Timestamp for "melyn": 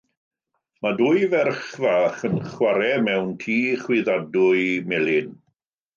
4.93-5.33